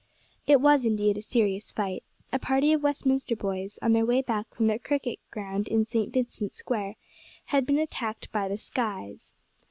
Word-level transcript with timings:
It 0.47 0.59
was 0.59 0.83
indeed 0.83 1.19
a 1.19 1.21
serious 1.21 1.71
fight. 1.71 2.03
A 2.33 2.39
party 2.39 2.73
of 2.73 2.81
Westminster 2.81 3.35
boys, 3.35 3.77
on 3.83 3.93
their 3.93 4.03
way 4.03 4.23
back 4.23 4.47
from 4.51 4.65
their 4.65 4.79
cricket 4.79 5.19
ground 5.29 5.67
in 5.67 5.85
St. 5.85 6.11
Vincent's 6.11 6.57
Square, 6.57 6.95
had 7.45 7.67
been 7.67 7.77
attacked 7.77 8.31
by 8.31 8.47
the 8.47 8.57
"skies." 8.57 9.31